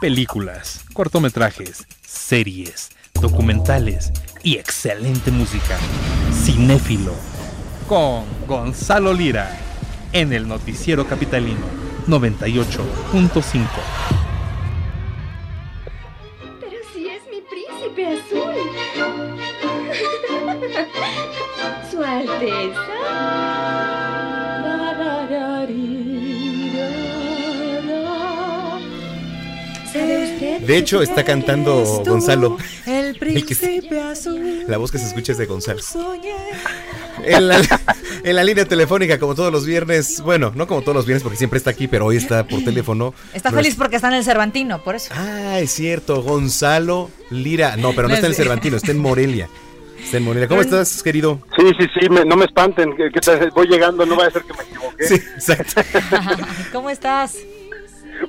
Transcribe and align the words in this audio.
Películas, 0.00 0.84
cortometrajes, 0.92 1.84
series, 2.06 2.90
documentales 3.20 4.12
y 4.44 4.56
excelente 4.56 5.32
música. 5.32 5.76
Cinéfilo. 6.32 7.12
Con 7.88 8.24
Gonzalo 8.46 9.12
Lira. 9.12 9.58
En 10.12 10.32
el 10.32 10.46
Noticiero 10.46 11.04
Capitalino 11.04 11.66
98.5. 12.06 13.66
Pero 16.60 16.76
si 16.94 17.08
es 17.08 17.22
mi 17.28 17.40
príncipe 17.40 18.06
azul. 18.06 18.54
Su 21.90 22.04
Alteza. 22.04 23.37
De 30.68 30.76
hecho, 30.76 31.00
está 31.00 31.24
cantando 31.24 31.82
Gonzalo. 32.06 32.58
El 32.84 33.16
príncipe 33.18 34.02
azul. 34.02 34.64
La 34.68 34.76
voz 34.76 34.92
que 34.92 34.98
se 34.98 35.06
escucha 35.06 35.32
es 35.32 35.38
de 35.38 35.46
Gonzalo. 35.46 35.80
En 37.24 37.48
la, 37.48 37.58
en 38.22 38.36
la 38.36 38.44
línea 38.44 38.66
telefónica, 38.66 39.18
como 39.18 39.34
todos 39.34 39.50
los 39.50 39.64
viernes. 39.64 40.20
Bueno, 40.20 40.52
no 40.54 40.66
como 40.66 40.82
todos 40.82 40.94
los 40.94 41.06
viernes, 41.06 41.22
porque 41.22 41.38
siempre 41.38 41.56
está 41.56 41.70
aquí, 41.70 41.88
pero 41.88 42.04
hoy 42.04 42.18
está 42.18 42.46
por 42.46 42.62
teléfono. 42.62 43.14
Está 43.32 43.50
feliz 43.50 43.76
porque 43.76 43.96
está 43.96 44.08
en 44.08 44.14
el 44.16 44.24
Cervantino, 44.24 44.84
por 44.84 44.94
eso. 44.94 45.10
Ah, 45.16 45.58
es 45.58 45.70
cierto, 45.70 46.22
Gonzalo 46.22 47.10
Lira. 47.30 47.78
No, 47.78 47.94
pero 47.94 48.08
no 48.08 48.14
está 48.14 48.26
en 48.26 48.32
el. 48.32 48.36
Cervantino, 48.36 48.76
está 48.76 48.90
en 48.90 48.98
Morelia. 48.98 49.48
Está 50.04 50.18
en 50.18 50.24
Morelia. 50.24 50.48
¿Cómo 50.48 50.60
estás, 50.60 51.02
querido? 51.02 51.40
Sí, 51.56 51.64
sí, 51.78 51.86
sí, 51.98 52.10
me- 52.10 52.26
no 52.26 52.36
me 52.36 52.44
espanten, 52.44 52.94
que, 52.94 53.08
voy 53.54 53.68
llegando, 53.68 54.04
no 54.04 54.18
va 54.18 54.26
a 54.26 54.30
ser 54.30 54.42
que 54.42 54.52
me 54.52 54.64
equivoqué. 54.64 55.04
Sí, 55.08 55.14
exacto. 55.14 55.80
¿Cómo 56.74 56.90
estás? 56.90 57.36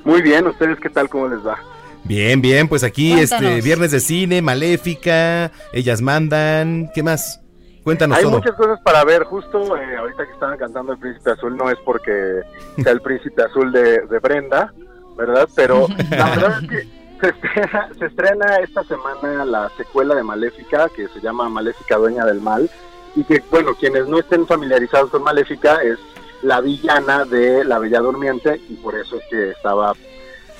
Muy 0.04 0.22
bien, 0.22 0.46
¿ustedes 0.46 0.78
qué 0.80 0.88
tal, 0.88 1.10
cómo 1.10 1.28
les 1.28 1.46
va? 1.46 1.58
Bien, 2.04 2.40
bien, 2.40 2.68
pues 2.68 2.82
aquí 2.82 3.12
Cuéntanos. 3.14 3.44
este 3.50 3.60
viernes 3.62 3.90
de 3.90 4.00
cine, 4.00 4.42
Maléfica, 4.42 5.52
ellas 5.72 6.00
mandan, 6.00 6.90
¿qué 6.94 7.02
más? 7.02 7.40
Cuéntanos 7.84 8.18
Hay 8.18 8.24
todo. 8.24 8.32
muchas 8.38 8.54
cosas 8.56 8.80
para 8.82 9.04
ver, 9.04 9.24
justo 9.24 9.76
eh, 9.76 9.96
ahorita 9.96 10.26
que 10.26 10.32
estaban 10.32 10.58
cantando 10.58 10.92
El 10.92 10.98
Príncipe 10.98 11.30
Azul, 11.30 11.56
no 11.56 11.70
es 11.70 11.78
porque 11.84 12.40
sea 12.82 12.92
el 12.92 13.00
Príncipe 13.00 13.42
Azul 13.42 13.72
de, 13.72 14.00
de 14.06 14.18
Brenda, 14.18 14.72
¿verdad? 15.16 15.48
Pero 15.54 15.86
la 16.10 16.30
verdad 16.36 16.62
es 16.62 16.68
que 16.68 17.00
se 17.20 17.28
estrena, 17.28 17.88
se 17.98 18.06
estrena 18.06 18.56
esta 18.56 18.84
semana 18.84 19.44
la 19.44 19.70
secuela 19.76 20.14
de 20.14 20.22
Maléfica, 20.22 20.88
que 20.94 21.08
se 21.08 21.20
llama 21.20 21.48
Maléfica 21.48 21.96
Dueña 21.96 22.24
del 22.24 22.40
Mal, 22.40 22.70
y 23.14 23.24
que, 23.24 23.42
bueno, 23.50 23.74
quienes 23.74 24.06
no 24.08 24.18
estén 24.18 24.46
familiarizados 24.46 25.10
con 25.10 25.22
Maléfica 25.22 25.82
es 25.82 25.98
la 26.42 26.60
villana 26.60 27.24
de 27.24 27.64
La 27.64 27.78
Bella 27.78 28.00
Durmiente, 28.00 28.60
y 28.68 28.74
por 28.76 28.94
eso 28.94 29.16
es 29.16 29.22
que 29.30 29.50
estaba 29.50 29.92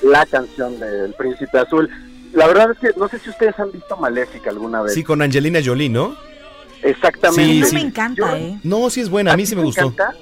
la 0.03 0.25
canción 0.25 0.79
del 0.79 1.13
Príncipe 1.13 1.57
Azul. 1.59 1.89
La 2.33 2.47
verdad 2.47 2.71
es 2.71 2.79
que 2.79 2.99
no 2.99 3.07
sé 3.09 3.19
si 3.19 3.29
ustedes 3.29 3.59
han 3.59 3.71
visto 3.71 3.95
Maléfica 3.97 4.49
alguna 4.49 4.81
vez. 4.81 4.93
Sí, 4.93 5.03
con 5.03 5.21
Angelina 5.21 5.59
Jolie, 5.63 5.89
¿no? 5.89 6.15
Exactamente. 6.81 7.43
Sí, 7.53 7.59
no 7.61 7.65
sí. 7.67 7.75
me 7.75 7.81
encanta, 7.81 8.29
Yo- 8.31 8.35
¿eh? 8.35 8.59
No, 8.63 8.89
sí 8.89 9.01
es 9.01 9.09
buena, 9.09 9.33
a 9.33 9.37
mí 9.37 9.45
sí 9.45 9.55
me 9.55 9.61
te 9.61 9.65
gustó. 9.67 9.81
encanta? 9.87 10.15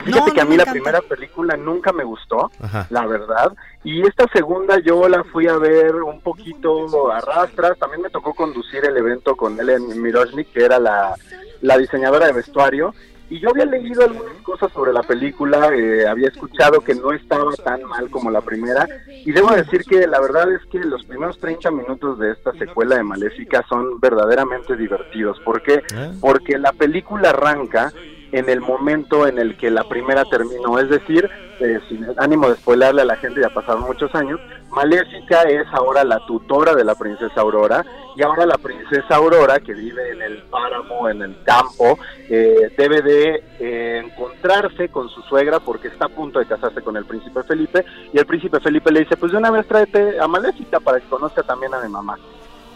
No, 0.00 0.06
Fíjate 0.06 0.32
que 0.32 0.40
a 0.40 0.44
mí 0.44 0.50
me 0.52 0.56
la 0.56 0.62
encanta. 0.62 0.72
primera 0.72 1.00
película 1.02 1.56
nunca 1.58 1.92
me 1.92 2.04
gustó, 2.04 2.50
Ajá. 2.60 2.86
la 2.88 3.06
verdad. 3.06 3.52
Y 3.84 4.00
esta 4.06 4.26
segunda 4.32 4.78
yo 4.80 5.08
la 5.10 5.22
fui 5.24 5.46
a 5.46 5.56
ver 5.58 5.94
un 5.96 6.20
poquito 6.22 7.10
a 7.12 7.20
rastras. 7.20 7.78
También 7.78 8.00
me 8.02 8.08
tocó 8.10 8.32
conducir 8.34 8.82
el 8.86 8.96
evento 8.96 9.36
con 9.36 9.60
Ellen 9.60 10.00
Miroshnik, 10.00 10.50
que 10.52 10.64
era 10.64 10.78
la, 10.78 11.14
la 11.60 11.76
diseñadora 11.76 12.26
de 12.26 12.32
vestuario. 12.32 12.94
Y 13.30 13.38
yo 13.38 13.50
había 13.50 13.64
leído 13.64 14.02
algunas 14.02 14.36
cosas 14.42 14.72
sobre 14.72 14.92
la 14.92 15.02
película, 15.02 15.70
eh, 15.72 16.06
había 16.06 16.28
escuchado 16.28 16.80
que 16.80 16.96
no 16.96 17.12
estaba 17.12 17.54
tan 17.54 17.84
mal 17.84 18.10
como 18.10 18.30
la 18.30 18.40
primera. 18.40 18.86
Y 19.08 19.30
debo 19.30 19.52
decir 19.52 19.84
que 19.84 20.06
la 20.08 20.20
verdad 20.20 20.52
es 20.52 20.60
que 20.66 20.80
los 20.80 21.04
primeros 21.04 21.38
30 21.38 21.70
minutos 21.70 22.18
de 22.18 22.32
esta 22.32 22.52
secuela 22.54 22.96
de 22.96 23.04
Maléfica 23.04 23.64
son 23.68 24.00
verdaderamente 24.00 24.76
divertidos. 24.76 25.38
¿Por 25.40 25.62
qué? 25.62 25.80
Ah. 25.94 26.10
porque 26.20 26.58
la 26.58 26.72
película 26.72 27.30
arranca 27.30 27.92
en 28.32 28.48
el 28.48 28.60
momento 28.60 29.26
en 29.26 29.38
el 29.38 29.56
que 29.56 29.70
la 29.70 29.84
primera 29.84 30.24
terminó, 30.24 30.78
es 30.78 30.88
decir, 30.88 31.28
eh, 31.60 31.78
sin 31.88 32.06
ánimo 32.16 32.48
de 32.48 32.56
spoilerle 32.56 33.02
a 33.02 33.04
la 33.04 33.16
gente, 33.16 33.40
ya 33.40 33.50
pasaron 33.50 33.82
muchos 33.82 34.14
años, 34.14 34.40
Maléfica 34.70 35.42
es 35.42 35.66
ahora 35.72 36.04
la 36.04 36.24
tutora 36.26 36.74
de 36.74 36.84
la 36.84 36.94
princesa 36.94 37.40
Aurora 37.40 37.84
y 38.16 38.22
ahora 38.22 38.46
la 38.46 38.56
princesa 38.56 39.16
Aurora, 39.16 39.58
que 39.58 39.74
vive 39.74 40.12
en 40.12 40.22
el 40.22 40.42
páramo, 40.44 41.08
en 41.08 41.22
el 41.22 41.42
campo, 41.42 41.98
eh, 42.28 42.72
debe 42.78 43.02
de 43.02 43.42
eh, 43.58 44.02
encontrarse 44.04 44.88
con 44.88 45.08
su 45.08 45.20
suegra 45.22 45.58
porque 45.58 45.88
está 45.88 46.06
a 46.06 46.08
punto 46.08 46.38
de 46.38 46.46
casarse 46.46 46.82
con 46.82 46.96
el 46.96 47.04
príncipe 47.04 47.42
Felipe 47.42 47.84
y 48.12 48.18
el 48.18 48.26
príncipe 48.26 48.60
Felipe 48.60 48.92
le 48.92 49.00
dice, 49.00 49.16
pues 49.16 49.32
de 49.32 49.38
una 49.38 49.50
vez 49.50 49.66
tráete 49.66 50.20
a 50.20 50.28
Maléfica 50.28 50.78
para 50.78 51.00
que 51.00 51.08
conozca 51.08 51.42
también 51.42 51.74
a 51.74 51.80
mi 51.80 51.88
mamá. 51.88 52.16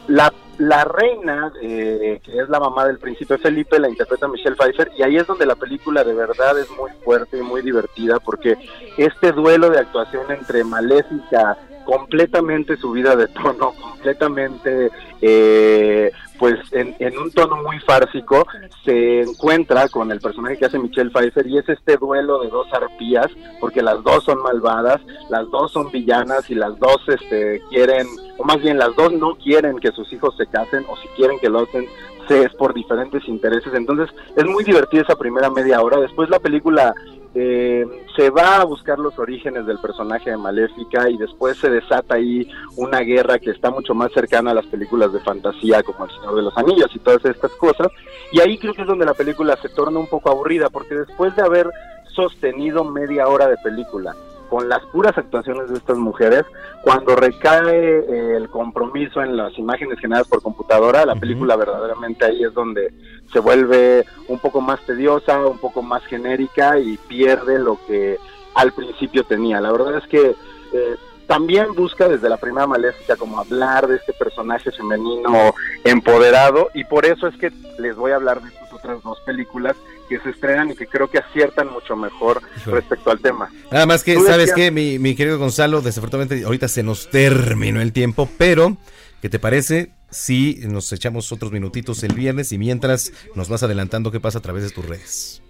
La, 0.09 0.33
la 0.59 0.85
reina, 0.85 1.53
eh, 1.63 2.21
que 2.23 2.39
es 2.39 2.49
la 2.49 2.61
mamá 2.61 2.87
del 2.87 2.99
príncipe 2.99 3.39
Felipe, 3.39 3.79
la 3.79 3.89
interpreta 3.89 4.29
Michelle 4.29 4.57
Pfeiffer, 4.57 4.91
y 4.97 5.03
ahí 5.03 5.17
es 5.17 5.27
donde 5.27 5.47
la 5.47 5.57
película 5.57 6.05
de 6.05 6.15
verdad 6.15 6.59
es 6.59 6.71
muy 6.71 6.91
fuerte 7.05 7.39
y 7.39 7.43
muy 7.43 7.63
divertida, 7.63 8.21
porque 8.21 8.57
este 8.99 9.33
duelo 9.33 9.71
de 9.71 9.79
actuación 9.79 10.31
entre 10.31 10.63
Maléfica, 10.65 11.57
completamente 11.85 12.77
subida 12.77 13.17
de 13.17 13.29
tono, 13.29 13.73
completamente, 13.73 14.91
eh, 15.21 16.11
pues 16.39 16.55
en, 16.73 16.95
en 16.99 17.19
un 17.19 17.31
tono 17.31 17.57
muy 17.63 17.79
fársico, 17.81 18.47
se 18.85 19.23
encuentra 19.23 19.89
con 19.89 20.11
el 20.11 20.21
personaje 20.21 20.57
que 20.57 20.67
hace 20.67 20.79
Michelle 20.79 21.11
Pfeiffer, 21.11 21.47
y 21.47 21.59
es 21.59 21.69
este 21.69 21.97
duelo 21.97 22.41
de 22.41 22.49
dos 22.49 22.67
arpías, 22.73 23.29
porque 23.61 23.83
las 23.83 24.03
dos 24.03 24.25
son 24.25 24.43
malvadas, 24.43 25.01
las 25.31 25.49
dos 25.51 25.73
son 25.73 25.91
villanas, 25.91 26.51
y 26.51 26.55
las 26.55 26.79
dos 26.79 27.01
este, 27.09 27.63
quieren, 27.71 28.07
o 28.39 28.45
más 28.45 28.61
bien 28.61 28.79
las 28.79 28.95
dos 28.97 29.13
no 29.13 29.37
quieren 29.37 29.79
que 29.79 29.93
sus 29.93 30.13
hijos 30.13 30.37
se 30.37 30.47
casen, 30.47 30.85
o 30.89 30.97
si 30.97 31.09
quieren 31.17 31.39
que 31.39 31.49
lo 31.49 31.61
hacen, 31.61 31.87
se 32.29 32.43
es 32.43 32.55
por 32.55 32.73
diferentes 32.73 33.27
intereses. 33.29 33.75
Entonces, 33.75 34.09
es 34.35 34.45
muy 34.47 34.65
divertida 34.65 35.03
esa 35.03 35.17
primera 35.17 35.51
media 35.51 35.83
hora. 35.83 36.01
Después 36.01 36.31
la 36.31 36.39
película 36.39 36.95
eh, 37.35 37.85
se 38.15 38.31
va 38.31 38.61
a 38.61 38.65
buscar 38.65 38.99
los 38.99 39.19
orígenes 39.19 39.67
del 39.67 39.79
personaje 39.79 40.31
de 40.31 40.37
Maléfica 40.37 41.11
y 41.11 41.17
después 41.17 41.59
se 41.59 41.69
desata 41.69 42.15
ahí 42.15 42.49
una 42.77 43.01
guerra 43.01 43.41
que 43.41 43.51
está 43.51 43.71
mucho 43.71 43.93
más 43.93 44.13
cercana 44.13 44.53
a 44.53 44.55
las 44.55 44.67
películas 44.67 45.13
de 45.13 45.19
fantasía 45.21 45.83
como 45.83 46.05
El 46.05 46.11
Señor 46.13 46.37
de 46.37 46.43
los 46.43 46.57
Anillos 46.57 46.95
y 46.95 47.01
todas 47.01 47.25
estas 47.25 47.51
cosas. 47.53 47.89
Y 48.31 48.41
ahí 48.41 48.57
creo 48.57 48.73
que 48.73 48.83
es 48.83 48.89
donde 48.89 49.05
la 49.05 49.15
película 49.15 49.57
se 49.57 49.69
torna 49.69 49.99
un 49.99 50.07
poco 50.07 50.31
aburrida 50.31 50.71
porque 50.71 50.95
después 50.95 51.35
de 51.35 51.43
haber 51.43 51.69
sostenido 52.15 52.85
media 52.85 53.27
hora 53.27 53.49
de 53.49 53.57
película 53.57 54.15
con 54.49 54.69
las 54.69 54.85
puras 54.87 55.19
actuaciones 55.19 55.69
de 55.69 55.79
estas 55.79 55.99
mujeres, 55.99 56.45
cuando 56.83 57.17
recae 57.17 57.99
eh, 57.99 58.37
el 58.37 58.49
compromiso 58.49 59.21
en 59.21 59.37
las 59.37 59.59
imágenes 59.59 59.99
generadas 59.99 60.29
por 60.29 60.43
computadora, 60.43 61.05
la 61.05 61.17
película 61.17 61.57
verdaderamente 61.57 62.25
ahí 62.25 62.45
es 62.45 62.55
donde 62.55 62.95
se 63.35 63.41
vuelve 63.41 64.07
un 64.29 64.39
poco 64.39 64.61
más 64.61 64.81
tediosa, 64.87 65.41
un 65.41 65.59
poco 65.59 65.83
más 65.83 66.03
genérica 66.07 66.79
y 66.79 66.97
pierde 66.97 67.59
lo 67.59 67.79
que 67.87 68.17
al 68.55 68.73
principio 68.73 69.25
tenía. 69.25 69.61
La 69.61 69.73
verdad 69.73 69.99
es 69.99 70.09
que 70.09 70.37
eh, 70.73 70.97
también 71.27 71.75
busca 71.75 72.09
desde 72.09 72.29
la 72.29 72.37
primera 72.37 72.67
maléfica 72.67 73.17
como 73.17 73.41
hablar 73.41 73.89
de 73.89 73.97
este 73.97 74.13
personaje 74.13 74.71
femenino 74.71 75.53
empoderado 75.83 76.71
y 76.75 76.85
por 76.85 77.05
eso 77.05 77.27
es 77.27 77.37
que 77.37 77.51
les 77.79 77.97
voy 77.97 78.13
a 78.13 78.17
hablar 78.17 78.41
de 78.41 78.49
otros 78.49 78.65
otras 78.75 79.03
dos 79.03 79.19
películas 79.25 79.77
que 80.09 80.21
se 80.21 80.31
estrenan 80.31 80.71
y 80.71 80.75
que 80.77 80.87
creo 80.87 81.11
que 81.11 81.19
aciertan 81.19 81.73
mucho 81.73 81.97
mejor 81.97 82.43
respecto 82.67 83.11
al 83.11 83.21
tema. 83.21 83.51
Nada 83.71 83.87
más 83.87 84.05
que, 84.05 84.21
¿sabes 84.21 84.53
qué? 84.53 84.71
Mi, 84.71 84.99
mi 84.99 85.17
querido 85.17 85.39
Gonzalo, 85.39 85.81
desafortunadamente 85.81 86.45
ahorita 86.45 86.69
se 86.69 86.83
nos 86.83 87.09
terminó 87.09 87.81
el 87.81 87.93
tiempo, 87.93 88.29
pero 88.37 88.77
¿qué 89.23 89.29
te 89.29 89.39
parece 89.39 89.94
si 90.15 90.61
nos 90.63 90.93
echamos 90.93 91.31
otros 91.33 91.53
minutitos 91.53 92.03
el 92.05 92.15
viernes 92.15 92.53
y 92.53 92.59
mientras 92.59 93.13
nos 93.35 93.49
vas 93.49 93.63
adelantando 93.63 94.11
qué 94.11 94.21
pasa 94.21 94.39
a 94.39 94.43
través 94.43 94.63
de 94.63 94.71
tus 94.71 94.87
redes? 94.87 95.43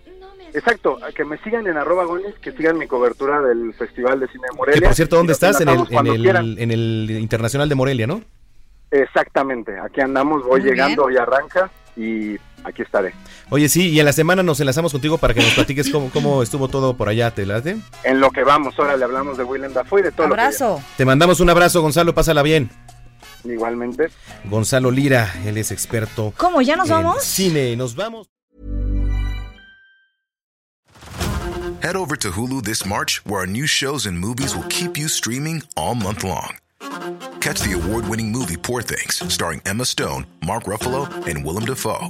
Exacto, 0.54 0.98
a 1.04 1.10
que 1.10 1.24
me 1.24 1.36
sigan 1.38 1.66
en 1.66 1.76
arroba 1.76 2.04
gonis, 2.04 2.34
que 2.40 2.52
sigan 2.52 2.78
mi 2.78 2.86
cobertura 2.86 3.40
del 3.42 3.74
Festival 3.74 4.20
de 4.20 4.28
Cine 4.28 4.44
de 4.50 4.56
Morelia. 4.56 4.80
Que 4.80 4.86
por 4.86 4.94
cierto, 4.94 5.16
¿dónde 5.16 5.32
estás? 5.32 5.60
En 5.60 5.68
el, 5.68 5.74
enlazamos 5.74 5.88
en, 5.88 5.94
cuando 5.94 6.12
el, 6.14 6.22
quieran. 6.22 6.54
en 6.58 6.70
el 6.70 7.10
Internacional 7.20 7.68
de 7.68 7.74
Morelia, 7.74 8.06
¿no? 8.06 8.22
Exactamente, 8.90 9.76
aquí 9.80 10.00
andamos, 10.00 10.44
voy 10.44 10.60
Muy 10.60 10.70
llegando, 10.70 11.06
bien. 11.06 11.18
hoy 11.18 11.22
arranca 11.22 11.70
y 11.96 12.36
aquí 12.62 12.82
estaré. 12.82 13.12
Oye, 13.50 13.68
sí, 13.68 13.90
y 13.90 13.98
en 13.98 14.06
la 14.06 14.12
semana 14.12 14.44
nos 14.44 14.60
enlazamos 14.60 14.92
contigo 14.92 15.18
para 15.18 15.34
que 15.34 15.40
nos 15.40 15.54
platiques 15.54 15.90
cómo, 15.90 16.10
cómo 16.10 16.42
estuvo 16.44 16.68
todo 16.68 16.96
por 16.96 17.08
allá, 17.08 17.32
¿te 17.32 17.44
late? 17.44 17.76
En 18.04 18.20
lo 18.20 18.30
que 18.30 18.44
vamos, 18.44 18.78
ahora 18.78 18.96
le 18.96 19.04
hablamos 19.04 19.36
de 19.36 19.42
Willem 19.42 19.72
Dafoe 19.72 20.00
y 20.00 20.04
de 20.04 20.12
todo 20.12 20.28
Abrazo. 20.28 20.80
Te 20.96 21.04
mandamos 21.04 21.40
un 21.40 21.50
abrazo, 21.50 21.82
Gonzalo, 21.82 22.14
pásala 22.14 22.42
bien. 22.42 22.70
Lo 23.44 23.48
que 23.48 23.54
igualmente. 23.54 24.08
Gonzalo 24.44 24.90
Lira, 24.90 25.32
él 25.46 25.56
es 25.58 25.70
experto 25.70 26.32
¿Cómo? 26.36 26.62
¿Ya 26.62 26.76
nos 26.76 26.88
en 26.88 26.94
vamos? 26.94 27.22
cine. 27.24 27.76
Nos 27.76 27.94
vamos. 27.94 28.28
Head 31.82 31.96
over 31.96 32.16
to 32.16 32.30
Hulu 32.30 32.62
this 32.62 32.86
March, 32.86 33.20
where 33.26 33.40
our 33.40 33.46
new 33.46 33.66
shows 33.66 34.06
and 34.06 34.18
movies 34.18 34.54
will 34.56 34.64
keep 34.70 34.96
you 34.96 35.06
streaming 35.06 35.62
all 35.76 35.94
month 35.94 36.24
long. 36.24 36.56
Catch 37.40 37.60
the 37.60 37.74
award 37.74 38.08
winning 38.08 38.32
movie 38.32 38.56
Poor 38.56 38.80
Things, 38.80 39.22
starring 39.30 39.60
Emma 39.66 39.84
Stone, 39.84 40.24
Mark 40.46 40.64
Ruffalo, 40.64 41.06
and 41.26 41.44
Willem 41.44 41.66
Dafoe. 41.66 42.08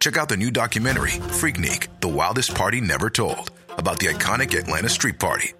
Check 0.00 0.16
out 0.16 0.30
the 0.30 0.38
new 0.38 0.50
documentary, 0.50 1.12
Freaknik 1.38 1.88
The 2.00 2.08
Wildest 2.08 2.54
Party 2.54 2.80
Never 2.80 3.10
Told, 3.10 3.50
about 3.76 3.98
the 3.98 4.06
iconic 4.06 4.58
Atlanta 4.58 4.88
Street 4.88 5.18
Party. 5.18 5.52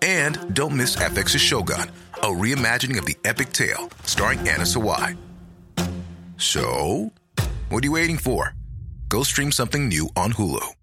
And 0.00 0.54
don't 0.54 0.74
miss 0.74 0.96
FX's 0.96 1.42
Shogun, 1.42 1.90
reimagining 2.30 2.98
of 2.98 3.06
the 3.06 3.16
epic 3.24 3.52
tale, 3.52 3.90
starring 4.04 4.40
Anna 4.40 4.64
Sawai. 4.64 5.16
So, 6.36 7.12
what 7.68 7.82
are 7.82 7.86
you 7.86 7.92
waiting 7.92 8.18
for? 8.18 8.54
Go 9.08 9.22
stream 9.22 9.52
something 9.52 9.88
new 9.88 10.08
on 10.16 10.32
Hulu. 10.32 10.79